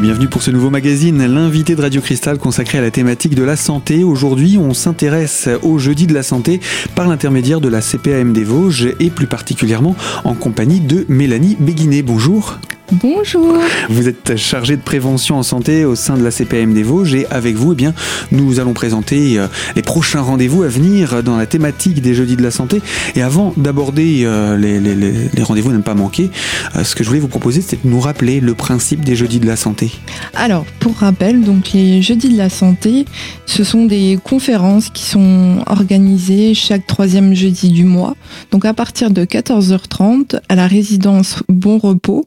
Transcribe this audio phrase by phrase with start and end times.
[0.00, 3.54] Bienvenue pour ce nouveau magazine, l'invité de Radio Cristal consacré à la thématique de la
[3.54, 4.02] santé.
[4.02, 6.58] Aujourd'hui, on s'intéresse au jeudi de la santé
[6.94, 9.94] par l'intermédiaire de la CPAM des Vosges et plus particulièrement
[10.24, 12.00] en compagnie de Mélanie Béguinet.
[12.00, 12.58] Bonjour.
[12.92, 13.56] Bonjour.
[13.88, 17.26] Vous êtes chargé de prévention en santé au sein de la CPM des Vosges et
[17.30, 17.94] avec vous, eh bien,
[18.32, 19.46] nous allons présenter euh,
[19.76, 22.82] les prochains rendez-vous à venir dans la thématique des jeudis de la santé.
[23.14, 26.30] Et avant d'aborder euh, les, les, les rendez-vous à ne pas manquer,
[26.74, 29.38] euh, ce que je voulais vous proposer, c'est de nous rappeler le principe des jeudis
[29.38, 29.92] de la santé.
[30.34, 33.04] Alors, pour rappel, donc les jeudis de la santé,
[33.46, 38.16] ce sont des conférences qui sont organisées chaque troisième jeudi du mois.
[38.50, 42.26] Donc à partir de 14h30 à la résidence Bon Repos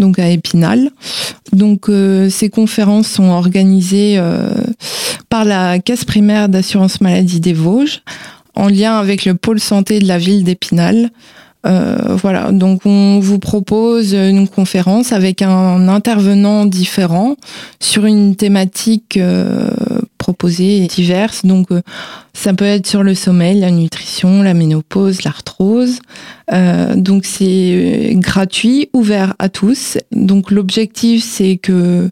[0.00, 0.90] donc à Épinal.
[1.52, 4.50] Donc euh, ces conférences sont organisées euh,
[5.28, 8.02] par la caisse primaire d'assurance maladie des Vosges
[8.54, 11.10] en lien avec le pôle santé de la ville d'Épinal.
[11.66, 17.36] Euh, voilà, donc on vous propose une conférence avec un intervenant différent
[17.80, 19.18] sur une thématique
[20.30, 21.44] euh, proposée diverse.
[21.44, 21.80] Donc euh,
[22.32, 25.98] ça peut être sur le sommeil, la nutrition, la ménopause, l'arthrose.
[26.52, 29.98] Euh, donc c'est gratuit, ouvert à tous.
[30.12, 32.10] Donc l'objectif c'est que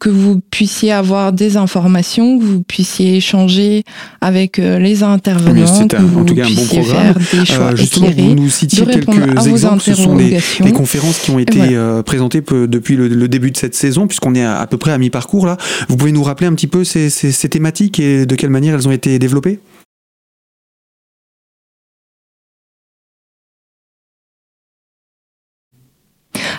[0.00, 3.84] que vous puissiez avoir des informations, que vous puissiez échanger
[4.20, 7.14] avec euh, les intervenants, que vous en tout cas un bon programme.
[7.20, 8.28] faire des choix Euh, justement, éclairés.
[8.28, 9.82] vous nous citiez de quelques exemples.
[9.82, 10.40] Ce sont les,
[10.72, 14.44] conférences qui ont été euh, présentées depuis le, le début de cette saison, puisqu'on est
[14.44, 15.56] à, à peu près à mi-parcours là.
[15.88, 18.74] Vous pouvez nous rappeler un petit peu ces, ces- ces thématiques et de quelle manière
[18.74, 19.60] elles ont été développées?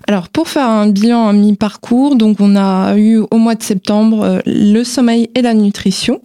[0.08, 4.24] Alors pour faire un bilan à mi-parcours, donc on a eu au mois de septembre
[4.24, 6.22] euh, le sommeil et la nutrition.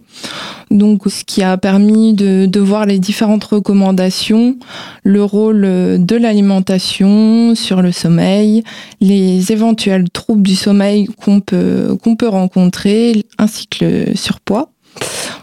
[0.69, 4.55] Donc ce qui a permis de, voir les différentes recommandations,
[5.03, 8.63] le rôle euh, de l'alimentation sur le sommeil,
[8.99, 14.69] les éventuels troubles du sommeil qu'on peut qu'on peut rencontrer ainsi que le surpoids.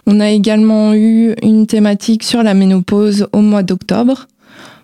[0.07, 4.29] On a également eu une thématique sur la ménopause au mois d'octobre,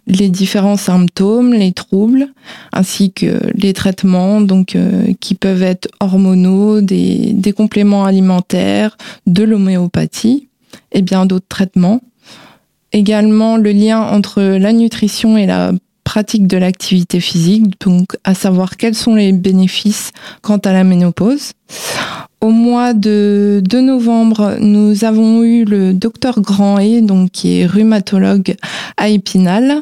[0.07, 2.29] les différents symptômes, les troubles
[2.73, 9.43] ainsi que les traitements donc euh, qui peuvent être hormonaux, des, des compléments alimentaires, de
[9.45, 10.49] l'homéopathie
[10.93, 12.01] et bien d'autres traitements.
[12.93, 15.73] Également le lien entre la nutrition et la
[16.05, 21.53] pratique de l'activité physique, donc à savoir quels sont les bénéfices quant à la ménopause.
[22.45, 28.57] Au mois de, de novembre, nous avons eu le docteur Grandet, donc qui est rhumatologue
[28.99, 29.81] à Épinal,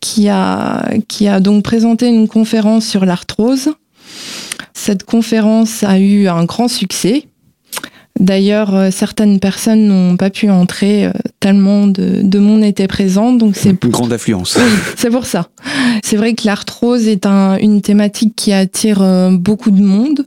[0.00, 3.68] qui a, qui a donc présenté une conférence sur l'arthrose.
[4.72, 7.24] Cette conférence a eu un grand succès.
[8.18, 13.34] D'ailleurs, euh, certaines personnes n'ont pas pu entrer euh, tellement de, de monde était présent,
[13.34, 14.56] donc c'est Une pour, grande affluence.
[14.56, 15.48] oui, c'est pour ça.
[16.02, 20.26] C'est vrai que l'arthrose est un- une thématique qui attire euh, beaucoup de monde,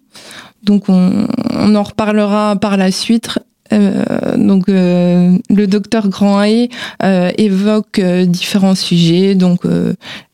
[0.63, 1.28] donc on,
[1.75, 3.40] en reparlera par la suite.
[3.72, 6.69] Euh, donc euh, le docteur Grandet
[7.01, 9.62] euh, évoque euh, différents sujets, donc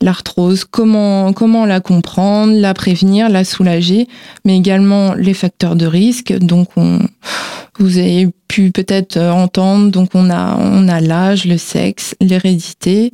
[0.02, 4.08] l'arthrose, comment comment la comprendre, la prévenir, la soulager,
[4.46, 6.34] mais également les facteurs de risque.
[6.38, 7.00] Donc on,
[7.80, 13.14] vous avez pu peut-être euh, entendre, donc on a on a l'âge, le sexe, l'hérédité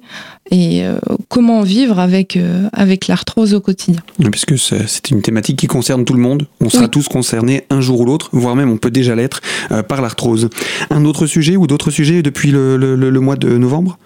[0.49, 0.97] et euh,
[1.29, 4.01] comment vivre avec euh, avec l'arthrose au quotidien.
[4.31, 6.47] Puisque c'est c'est une thématique qui concerne tout le monde.
[6.61, 6.89] On sera Oui.
[6.89, 9.41] tous concernés un jour ou l'autre, voire même on peut déjà l'être
[9.87, 10.49] par l'arthrose.
[10.89, 13.99] Un autre sujet ou d'autres sujets depuis le, le- le- le mois de novembre?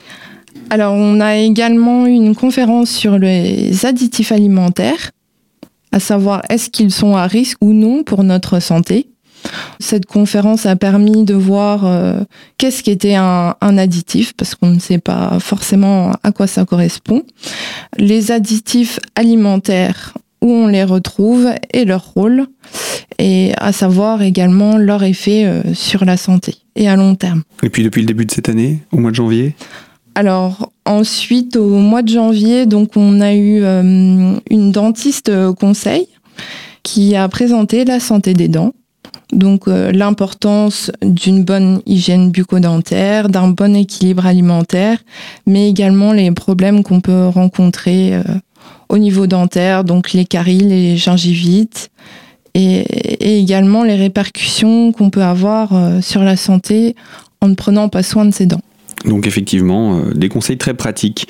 [0.72, 5.12] Alors, on a également eu une conférence sur les additifs alimentaires,
[5.92, 9.08] à savoir est-ce qu'ils sont à risque ou non pour notre santé.
[9.80, 12.22] Cette conférence a permis de voir euh,
[12.58, 17.24] qu'est-ce qu'était un, un additif, parce qu'on ne sait pas forcément à quoi ça correspond.
[17.98, 22.48] Les additifs alimentaires, où on les retrouve et leur rôle,
[23.18, 27.44] et à savoir également leur effet euh, sur la santé et à long terme.
[27.64, 29.56] Et puis depuis le début de cette année, au mois de janvier?
[30.16, 36.08] Alors ensuite, au mois de janvier, donc on a eu euh, une dentiste conseil
[36.84, 38.74] qui a présenté la santé des dents.
[39.32, 44.98] Donc euh, l'importance d'une bonne hygiène bucco-dentaire, d'un bon équilibre alimentaire,
[45.46, 48.24] mais également les problèmes qu'on peut rencontrer euh,
[48.90, 51.92] au niveau dentaire, donc les caries, les gingivites,
[52.56, 56.96] et, également les répercussions qu'on peut avoir euh, sur la santé
[57.42, 58.62] en ne prenant pas soin de ses dents.
[59.06, 61.28] Donc effectivement, euh, des conseils très pratiques.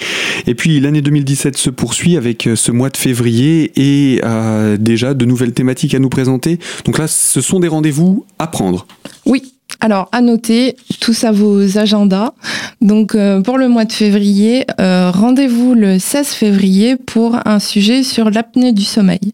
[0.47, 5.13] Et puis l'année 2017 se poursuit avec euh, ce mois de février et euh, déjà
[5.13, 6.59] de nouvelles thématiques à nous présenter.
[6.85, 8.87] Donc là, ce sont des rendez-vous à prendre.
[9.25, 9.53] Oui.
[9.81, 12.33] Alors, à noter tous à vos agendas.
[12.81, 18.73] Donc, pour le mois de février, rendez-vous le 16 février pour un sujet sur l'apnée
[18.73, 19.31] du sommeil.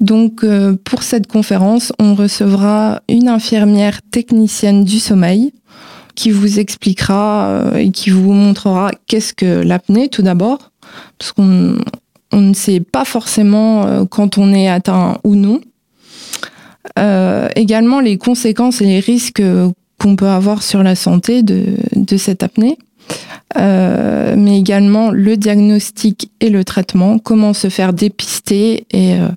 [0.00, 0.44] Donc
[0.84, 5.52] pour cette conférence, on recevra une infirmière technicienne du sommeil
[6.14, 10.70] qui vous expliquera euh, et qui vous montrera qu'est-ce que l'apnée tout d'abord,
[11.18, 11.76] parce qu'on
[12.32, 15.60] on ne sait pas forcément euh, quand on est atteint ou non.
[17.56, 19.42] également les conséquences et les risques
[19.98, 22.78] qu'on peut avoir sur la santé de cette apnée.
[23.56, 29.28] Euh, mais également le diagnostic et le traitement, comment se faire dépister et euh,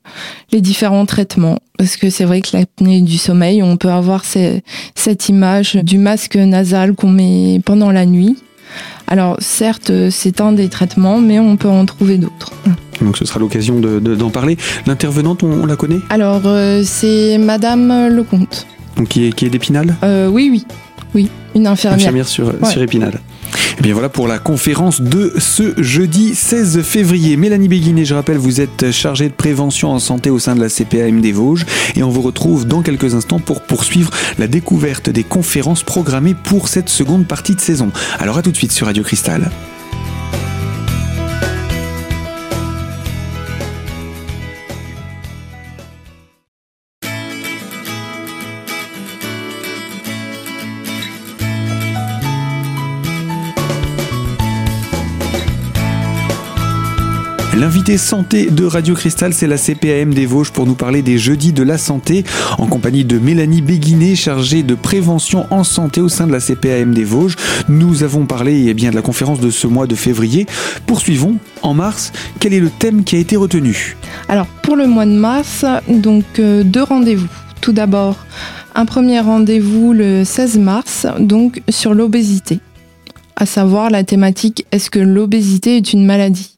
[0.52, 1.60] les différents traitements.
[1.78, 6.36] Parce que c'est vrai que l'apnée du sommeil, on peut avoir cette image du masque
[6.36, 8.38] nasal qu'on met pendant la nuit.
[9.08, 12.52] Alors certes, c'est un des traitements, mais on peut en trouver d'autres.
[13.00, 14.58] Donc ce sera l'occasion d'en parler.
[14.88, 16.00] L'intervenante, on, la connaît?
[16.10, 18.66] Alors euh, c'est Madame Lecomte.
[18.98, 19.96] Donc qui est, qui est d'Épinal?
[20.31, 20.66] Oui, oui.
[21.14, 22.00] Oui, une infirmière.
[22.00, 23.19] Infirmière sur, sur Épinal.
[23.54, 27.38] Et eh bien voilà pour la conférence de ce jeudi 16 février.
[27.38, 30.70] Mélanie Béguinet, je rappelle, vous êtes chargée de prévention en santé au sein de la
[30.70, 31.66] CPAM des Vosges
[31.96, 36.68] et on vous retrouve dans quelques instants pour poursuivre la découverte des conférences programmées pour
[36.68, 37.92] cette seconde partie de saison.
[38.20, 39.52] Alors à tout de suite sur Radio Cristal.
[57.68, 61.52] L'invité santé de Radio Cristal, c'est la CPAM des Vosges pour nous parler des jeudis
[61.52, 62.24] de la santé,
[62.60, 66.94] en compagnie de Mélanie Béguinet, chargée de prévention en santé au sein de la CPAM
[66.94, 67.36] des Vosges.
[67.68, 70.46] Nous avons parlé eh bien, de la conférence de ce mois de février.
[70.86, 71.40] Poursuivons.
[71.62, 73.98] En mars, quel est le thème qui a été retenu?
[74.30, 77.28] Alors, pour le mois de mars, donc euh, deux rendez-vous.
[77.60, 78.16] Tout d'abord,
[78.75, 82.62] un premier rendez-vous le 16 mars, donc sur l'obésité,
[83.36, 86.58] à savoir la thématique est-ce que l'obésité est une maladie?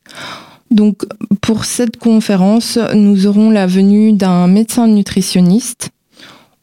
[0.71, 1.05] Donc
[1.41, 5.91] pour cette conférence, nous aurons la venue d'un médecin nutritionniste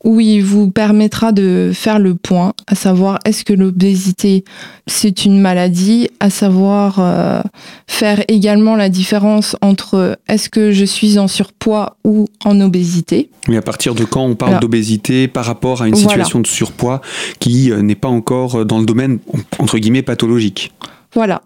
[0.05, 4.45] où il vous permettra de faire le point, à savoir est-ce que l'obésité
[4.87, 7.43] c'est une maladie, à savoir euh,
[7.89, 13.31] faire également la différence entre est-ce que je suis en surpoids ou en obésité?
[13.49, 17.01] Mais à partir de quand on parle d'obésité par rapport à une situation de surpoids
[17.41, 19.19] qui euh, n'est pas encore dans le domaine
[19.59, 20.73] entre guillemets pathologique?
[21.15, 21.43] Voilà.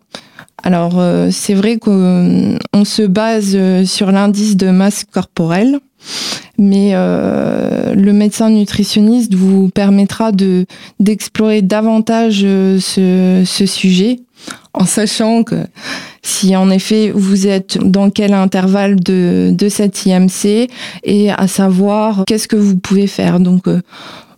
[0.62, 5.78] Alors euh, c'est vrai qu'on se base euh, sur l'indice de masse corporelle,
[6.58, 10.66] mais euh, le médecin nutritionniste vous permettra de
[10.98, 14.20] d'explorer davantage ce, sujet
[14.72, 15.56] en sachant que
[16.22, 20.68] si en effet vous êtes dans quel intervalle de, de cette IMC
[21.02, 23.40] et à savoir qu'est-ce que vous pouvez faire.
[23.40, 23.64] Donc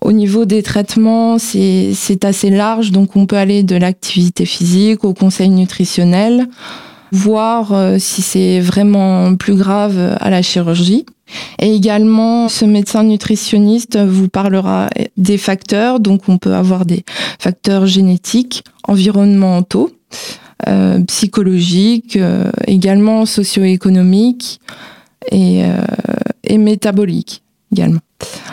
[0.02, 5.14] au niveau des traitements, c'est assez large, donc on peut aller de l'activité physique au
[5.14, 6.46] conseil nutritionnel,
[7.12, 11.06] voir euh, si c'est vraiment plus grave à la chirurgie.
[11.60, 17.04] Et également, ce médecin nutritionniste vous parlera des facteurs, donc on peut avoir des
[17.38, 19.90] facteurs génétiques, environnementaux,
[20.68, 24.60] euh, psychologiques, euh, également socio-économiques
[25.30, 25.62] et,
[26.44, 28.00] et métaboliques également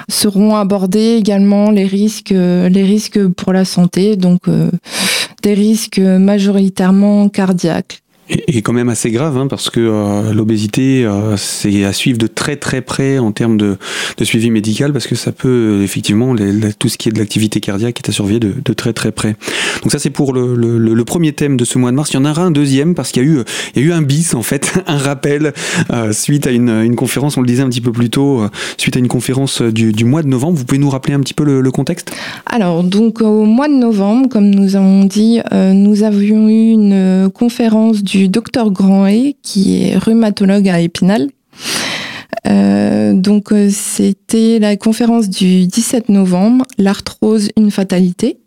[0.07, 4.69] seront abordés également les risques, euh, les risques pour la santé, donc euh,
[5.43, 11.35] des risques majoritairement cardiaques, et, quand même assez grave, hein, parce que euh, l'obésité, euh,
[11.37, 13.77] c'est à suivre de très très près en termes de,
[14.21, 16.35] suivi médical, parce que ça peut effectivement,
[16.77, 19.35] tout ce qui est de l'activité cardiaque est à surveiller de, très très près.
[19.81, 22.11] Donc ça c'est pour le, le, le, premier thème de ce mois de mars.
[22.11, 24.73] Il y en aura un deuxième, parce qu'il y, a eu, un bis en fait,
[24.87, 25.53] un rappel,
[25.91, 28.43] euh, suite à une, conférence, on le disait un petit peu plus tôt,
[28.77, 30.57] suite à une conférence du, du, mois de novembre.
[30.57, 32.11] Vous pouvez nous rappeler un petit peu le, contexte?
[32.45, 38.03] Alors donc au mois de novembre, comme nous avons dit, nous avions eu une conférence
[38.03, 41.29] du docteur Grandet, qui est rhumatologue à Épinal.
[42.47, 48.37] Euh, donc euh, c'était la conférence du 17 novembre, l'arthrose, une fatalité.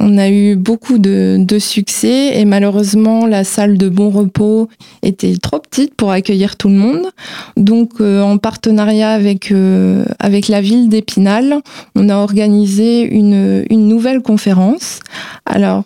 [0.00, 4.68] On a eu beaucoup de, succès et malheureusement la salle de bon repos
[5.02, 7.10] était trop petite pour accueillir tout le monde.
[7.56, 9.52] Donc euh, en partenariat avec,
[10.18, 11.60] avec la ville d'Épinal,
[11.94, 15.00] on a organisé une, une nouvelle conférence.
[15.44, 15.84] Alors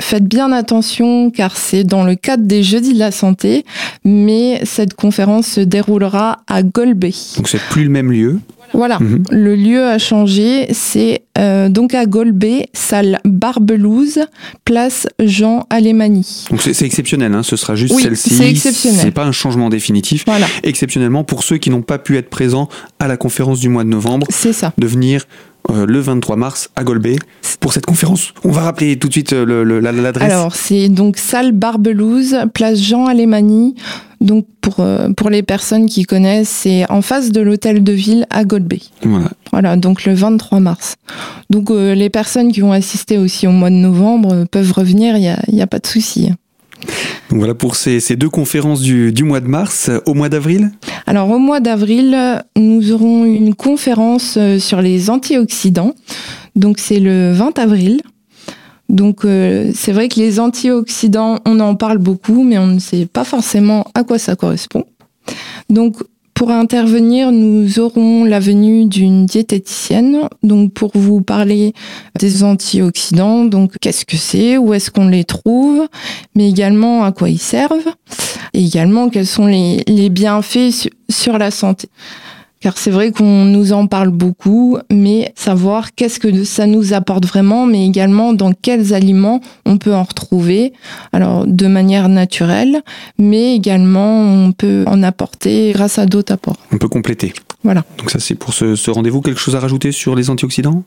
[0.00, 3.64] Faites bien attention car c'est dans le cadre des Jeudis de la Santé,
[4.04, 7.12] mais cette conférence se déroulera à Golbet.
[7.36, 8.40] Donc c'est plus le même lieu
[8.72, 9.24] voilà, mhm.
[9.30, 10.68] le lieu a changé.
[10.72, 14.20] C'est euh, donc à Golbet, salle Barbelouze,
[14.64, 16.46] place Jean Alémani.
[16.50, 18.30] Donc c'est exceptionnel, hein, ce sera juste celle-ci.
[18.30, 19.00] C'est exceptionnel.
[19.00, 20.24] C'est pas un changement définitif.
[20.26, 20.46] Voilà.
[20.62, 23.88] Exceptionnellement, pour ceux qui n'ont pas pu être présents à la conférence du mois de
[23.88, 24.72] novembre, ça.
[24.78, 25.26] De venir
[25.70, 27.16] euh, le 23 mars à Golbet
[27.60, 28.32] pour cette conférence.
[28.44, 30.32] On va rappeler tout de suite euh, l'adresse.
[30.32, 33.74] Alors, c'est donc salle Barbelouze, place Jean Alémani.
[34.20, 34.84] Donc pour,
[35.16, 38.80] pour les personnes qui connaissent, c'est en face de l'hôtel de ville à Goldbay.
[39.02, 39.30] Voilà.
[39.50, 40.96] Voilà, donc le 23 mars.
[41.48, 45.28] Donc les personnes qui ont assisté aussi au mois de novembre peuvent revenir, il n'y
[45.28, 46.30] a, y a, pas de souci.
[47.30, 49.90] Donc voilà pour ces, deux conférences du, mois de mars.
[50.06, 50.70] Au mois d'avril?
[51.06, 55.94] Alors au mois d'avril, nous aurons une conférence sur les antioxydants.
[56.56, 58.00] Donc c'est le 20 avril.
[58.90, 63.06] Donc euh, c'est vrai que les antioxydants, on en parle beaucoup, mais on ne sait
[63.06, 64.84] pas forcément à quoi ça correspond.
[65.68, 65.96] Donc
[66.40, 71.74] pour intervenir, nous aurons la venue d'une diététicienne, donc pour vous parler
[72.18, 75.86] des antioxydants, donc qu'est-ce que c'est, où est-ce qu'on les trouve,
[76.34, 77.90] mais également à quoi ils servent,
[78.54, 81.88] et également quels sont les, les bienfaits sur la santé.
[82.60, 87.24] Car c'est vrai qu'on nous en parle beaucoup, mais savoir qu'est-ce que ça nous apporte
[87.24, 90.74] vraiment, mais également dans quels aliments on peut en retrouver.
[91.12, 92.82] Alors de manière naturelle,
[93.18, 96.56] mais également on peut en apporter grâce à d'autres apports.
[96.70, 97.32] On peut compléter.
[97.64, 97.82] Voilà.
[97.96, 99.22] Donc ça c'est pour ce, ce rendez-vous.
[99.22, 100.82] Quelque chose à rajouter sur les antioxydants?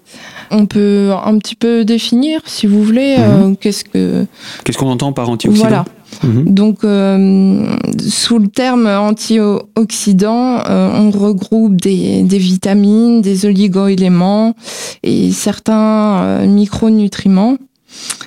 [0.51, 3.22] On peut un petit peu définir, si vous voulez, mmh.
[3.22, 4.27] euh, qu'est-ce que...
[4.63, 5.68] Qu'est-ce qu'on entend par antioxydant?
[5.68, 5.86] Voilà.
[6.22, 6.53] Mmh.
[6.53, 7.65] Donc, euh,
[8.08, 14.55] sous le terme antioxydant, euh, on regroupe des, des, vitamines, des oligo-éléments
[15.03, 17.58] et certains euh, micronutriments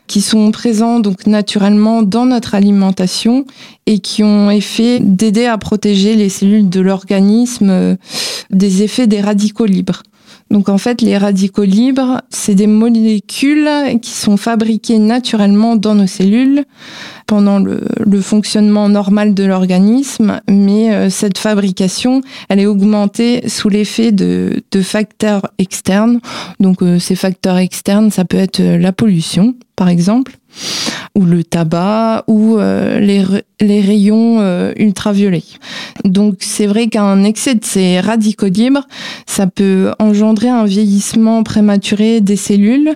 [0.06, 3.44] qui sont présents donc naturellement dans notre alimentation
[3.86, 7.96] et qui ont effet d'aider à protéger les cellules de l'organisme euh,
[8.50, 10.02] des effets des radicaux libres.
[10.50, 13.68] Donc en fait, les radicaux libres, c'est des molécules
[14.00, 16.64] qui sont fabriquées naturellement dans nos cellules
[17.26, 23.68] pendant le, le fonctionnement normal de l'organisme, mais euh, cette fabrication, elle est augmentée sous
[23.68, 26.20] l'effet de, de, facteurs externes.
[26.60, 30.38] Donc euh, ces facteurs externes, ça peut être la pollution, par exemple,
[31.14, 35.42] ou le tabac, ou euh, les, rayons euh, ultraviolets.
[36.04, 38.86] Donc c'est vrai qu'un excès de ces radicaux libres,
[39.26, 42.94] ça peut engendrer un vieillissement prématuré des cellules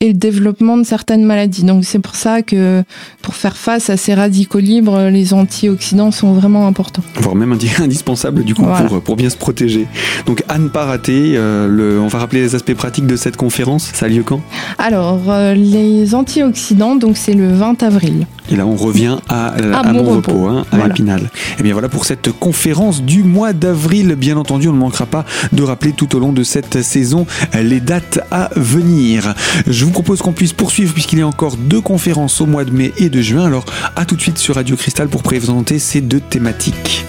[0.00, 1.64] et le développement de certaines maladies.
[1.64, 2.82] Donc c'est pour ça que
[3.22, 7.02] pour faire face à ces radicaux libres, les antioxydants sont vraiment importants.
[7.16, 8.86] Voire même indispensable du coup voilà.
[8.86, 9.86] pour, pour bien se protéger.
[10.26, 13.36] Donc à ne pas rater, euh, le, on va rappeler les aspects pratiques de cette
[13.36, 13.90] conférence.
[13.94, 14.40] Ça a lieu quand?
[14.78, 18.26] Alors euh, les antioxydants, donc c'est le 20 avril.
[18.50, 20.92] Et là on revient à, à, à mon repos, repos hein, à voilà.
[20.92, 21.30] Épinal.
[21.58, 24.14] Et bien voilà pour cette conférence du mois d'avril.
[24.16, 27.80] Bien entendu, on ne manquera pas de rappeler tout au long de cette saison les
[27.80, 29.34] dates à venir.
[29.66, 32.70] Je vous propose qu'on puisse poursuivre puisqu'il y a encore deux conférences au mois de
[32.70, 33.44] mai et de juin.
[33.46, 33.64] Alors
[33.96, 37.04] à tout de suite sur Radio Cristal pour présenter ces deux thématiques.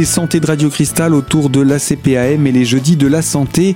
[0.00, 3.74] Santé de Radio Cristal autour de l'ACPAM et les jeudis de la santé.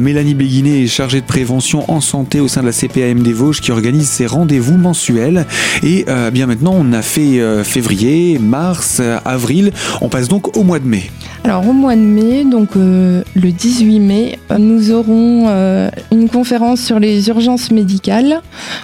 [0.00, 3.60] Mélanie Béguinet est chargée de prévention en santé au sein de la CPAM des Vosges
[3.60, 5.46] qui organise ses rendez-vous mensuels.
[5.82, 9.72] Et euh, bien maintenant, on a fait euh, février, mars, avril.
[10.00, 11.10] On passe donc au mois de mai.
[11.44, 16.80] Alors au mois de mai, donc euh, le 18 mai, nous aurons euh, une conférence
[16.80, 18.42] sur les urgences médicales.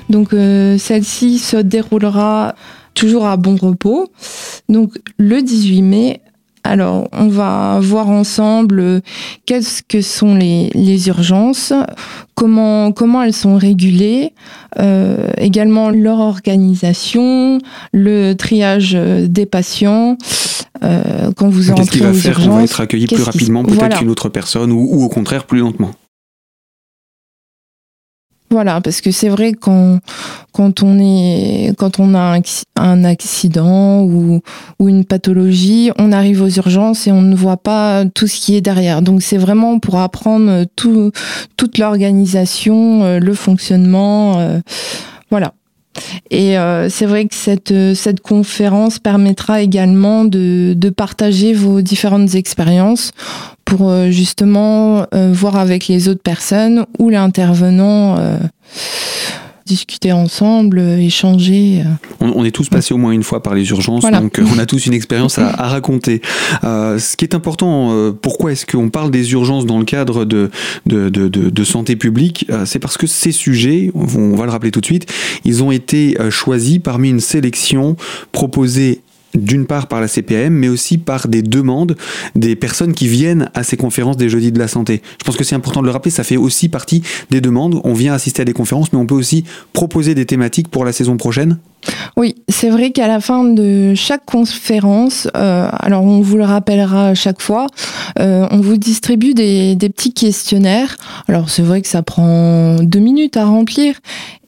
[0.08, 2.54] Donc euh, celle-ci se déroulera
[2.94, 4.10] toujours à bon repos.
[4.68, 6.20] Donc le 18 mai,
[6.64, 9.02] alors, on va voir ensemble
[9.44, 11.74] qu'est-ce que sont les, les, urgences,
[12.34, 14.32] comment, comment elles sont régulées,
[14.78, 17.58] euh, également leur organisation,
[17.92, 20.16] le triage des patients.
[20.82, 23.78] Euh, quand vous entrez Qu'est-ce qui va faire qu'on va être accueilli plus rapidement peut-être
[23.78, 23.96] voilà.
[23.96, 25.92] qu'une autre personne ou, ou au contraire plus lentement?
[28.54, 29.98] Voilà, parce que c'est vrai quand
[30.52, 32.38] quand on est quand on a
[32.76, 34.40] un accident ou,
[34.78, 38.54] ou une pathologie, on arrive aux urgences et on ne voit pas tout ce qui
[38.54, 39.02] est derrière.
[39.02, 41.10] Donc c'est vraiment pour apprendre tout
[41.56, 44.60] toute l'organisation, le fonctionnement, euh,
[45.30, 45.52] voilà.
[46.30, 52.34] Et euh, c'est vrai que cette, cette conférence permettra également de, de partager vos différentes
[52.34, 53.12] expériences
[53.64, 58.38] pour euh, justement euh, voir avec les autres personnes ou l'intervenant euh,
[59.66, 61.82] discuter ensemble, échanger.
[62.20, 64.20] On, on, est tous passés au moins une fois par les urgences, voilà.
[64.20, 66.20] donc on a tous une expérience à, à, raconter.
[66.64, 70.24] Euh, ce qui est important, euh, pourquoi est-ce qu'on parle des urgences dans le cadre
[70.24, 70.50] de,
[70.86, 74.70] de, de, de santé publique euh, C'est parce que ces sujets, on va le rappeler
[74.70, 75.10] tout de suite,
[75.44, 77.96] ils ont été choisis parmi une sélection
[78.32, 79.00] proposée
[79.34, 81.96] d'une part par la CPM, mais aussi par des demandes
[82.34, 85.02] des personnes qui viennent à ces conférences des jeudis de la santé.
[85.18, 87.80] Je pense que c'est important de le rappeler, ça fait aussi partie des demandes.
[87.84, 90.92] On vient assister à des conférences, mais on peut aussi proposer des thématiques pour la
[90.92, 91.58] saison prochaine.
[92.16, 97.14] Oui, c'est vrai qu'à la fin de chaque conférence, euh, alors on vous le rappellera
[97.14, 97.66] chaque fois,
[98.18, 100.96] euh, on vous distribue des, petits questionnaires.
[101.28, 103.96] Alors c'est vrai que ça prend deux minutes à remplir,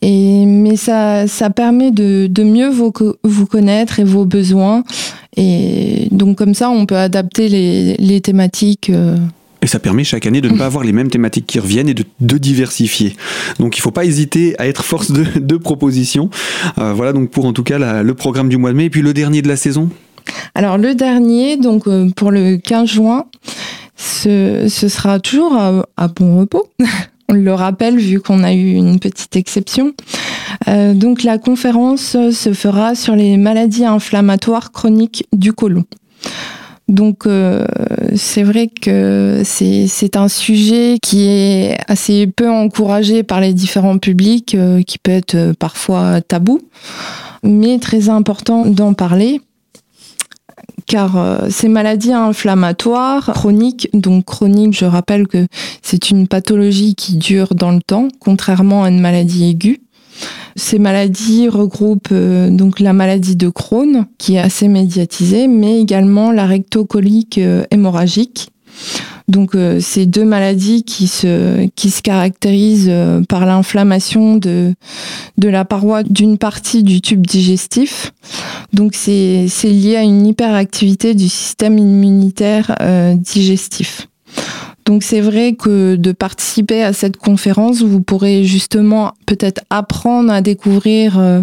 [0.02, 2.92] et, mais ça, ça permet de, mieux vous,
[3.24, 4.84] vous connaître et vos besoins.
[5.36, 8.90] Et donc comme ça, on peut adapter les, thématiques.
[8.90, 9.16] Euh,
[9.66, 11.94] et ça permet chaque année de ne pas avoir les mêmes thématiques qui reviennent et
[11.94, 13.16] de, diversifier.
[13.58, 16.30] Donc il ne faut pas hésiter à être force de, proposition.
[16.78, 18.84] Euh, voilà donc pour en tout cas le programme du mois de mai.
[18.84, 19.90] Et puis le dernier de la saison?
[20.54, 23.24] Alors le dernier, donc euh, pour le 15 juin,
[23.96, 26.68] ce, sera toujours à, bon repos.
[27.28, 29.94] On le rappelle vu qu'on a eu une petite exception.
[30.68, 35.82] Euh, donc la conférence se fera sur les maladies inflammatoires chroniques du côlon.
[36.88, 37.66] Donc euh,
[38.14, 44.54] c'est vrai que c'est un sujet qui est assez peu encouragé par les différents publics,
[44.54, 46.60] euh, qui peut être euh, parfois tabou,
[47.42, 49.40] mais très important d'en parler
[50.86, 55.48] car ces maladies inflammatoires chroniques, donc chronique, je rappelle que
[55.82, 59.80] c'est une pathologie qui dure dans le temps, contrairement à une maladie aiguë.
[60.56, 66.32] Ces maladies regroupent euh, donc la maladie de Crohn, qui est assez médiatisée, mais également
[66.32, 68.48] la rectocolique euh, hémorragique.
[69.28, 72.92] Donc euh, ces deux maladies qui se caractérisent
[73.28, 74.74] par l'inflammation de
[75.36, 78.12] de la paroi d'une partie du tube digestif.
[78.72, 82.76] Donc c'est lié à une hyperactivité du système immunitaire
[83.16, 84.08] digestif.
[84.86, 90.40] Donc c'est vrai que de participer à cette conférence, vous pourrez justement peut-être apprendre à
[90.40, 91.42] découvrir euh,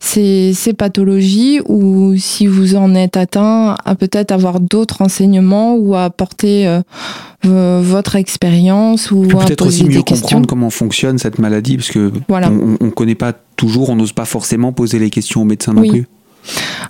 [0.00, 6.04] ces, pathologies ou si vous en êtes atteint, à peut-être avoir d'autres enseignements ou à
[6.04, 12.10] apporter euh, votre expérience ou peut-être aussi mieux comprendre comment fonctionne cette maladie parce que
[12.28, 12.50] voilà.
[12.50, 15.88] on, ne connaît pas toujours, on n'ose pas forcément poser les questions aux médecins non
[15.88, 16.06] plus.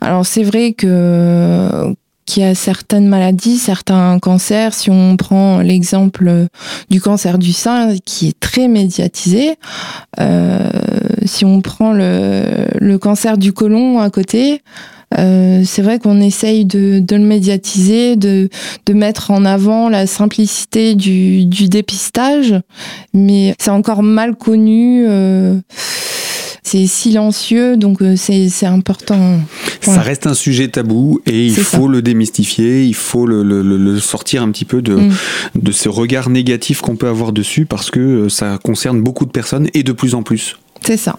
[0.01, 1.95] Alors c'est vrai que
[2.31, 4.73] qu'il a certaines maladies, certains cancers.
[4.73, 6.47] Si on prend l'exemple
[6.89, 9.57] du cancer du sein, qui est très médiatisé,
[10.21, 10.71] euh,
[11.25, 14.63] si on prend le, cancer du côlon à côté,
[15.19, 18.49] euh, c'est vrai qu'on essaye de, le médiatiser, de,
[18.93, 22.55] mettre en avant la simplicité du, dépistage,
[23.13, 25.05] mais c'est encore mal connu.
[25.09, 25.61] Euh,
[26.71, 29.41] c'est silencieux, donc euh, c'est important.
[29.81, 34.53] Ça reste un sujet tabou et il faut le démystifier, il faut le, sortir un
[34.53, 35.13] petit peu de, mm.
[35.57, 39.33] de ce regard négatif qu'on peut avoir dessus parce que euh, ça concerne beaucoup de
[39.33, 40.59] personnes et de plus en plus.
[40.87, 41.19] C'est ça.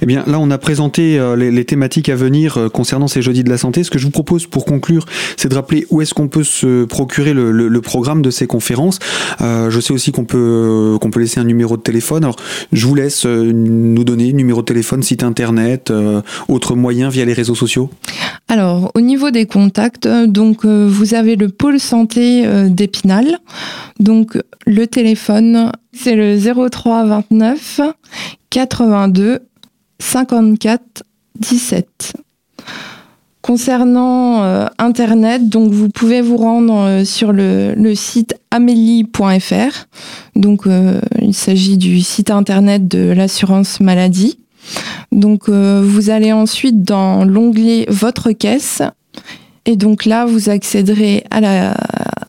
[0.00, 3.44] Eh bien, là, on a présenté euh, les, thématiques à venir euh, concernant ces jeudis
[3.44, 3.84] de la santé.
[3.84, 6.84] Ce que je vous propose pour conclure, c'est de rappeler où est-ce qu'on peut se
[6.84, 8.98] procurer le, programme de ces conférences.
[9.40, 12.24] Euh, je sais aussi qu'on peut qu'on peut laisser un numéro de téléphone.
[12.24, 12.36] Alors,
[12.72, 15.92] je vous laisse nous donner numéro de téléphone, site internet,
[16.48, 17.90] autres moyens via les réseaux sociaux.
[18.48, 23.38] Alors, au niveau des contacts, donc vous avez le pôle santé d'Épinal.
[23.98, 27.80] Donc, le téléphone, c'est le 03 29
[28.50, 29.40] 82
[30.02, 31.04] 54
[31.38, 32.12] 17.
[33.40, 39.86] Concernant euh, Internet, donc vous pouvez vous rendre euh, sur le, site amélie.fr.
[40.36, 44.38] Donc euh, il s'agit du site Internet de l'assurance maladie.
[45.10, 48.80] Donc vous allez ensuite dans l'onglet Votre caisse
[49.66, 51.74] et donc là vous accéderez à la,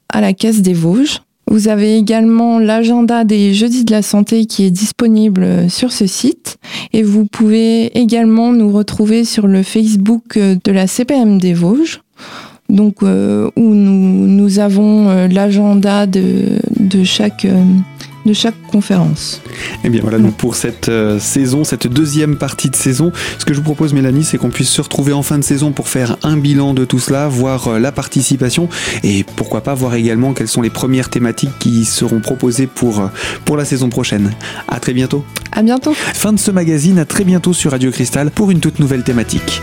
[0.09, 1.21] à la caisse des Vosges.
[1.53, 6.57] Vous avez également l'agenda des jeudis de la santé qui est disponible sur ce site
[6.93, 12.01] et vous pouvez également nous retrouver sur le Facebook de la CPM des Vosges.
[12.69, 16.59] Donc euh, où nous, avons euh, l'agenda de,
[17.03, 17.63] chaque euh,
[18.25, 19.41] de chaque conférence.
[19.45, 23.45] Et eh bien voilà, donc pour cette euh, saison, cette deuxième partie de saison, ce
[23.45, 25.89] que je vous propose Mélanie, c'est qu'on puisse se retrouver en fin de saison pour
[25.89, 28.69] faire un bilan de tout cela, voir euh, la participation
[29.03, 33.07] et pourquoi pas voir également quelles sont les premières thématiques qui seront proposées pour, euh,
[33.45, 34.31] pour la saison prochaine.
[34.67, 35.23] À très bientôt.
[35.51, 35.93] À bientôt.
[35.93, 39.61] Fin de ce magazine, à très bientôt sur Radio Cristal pour une toute nouvelle thématique.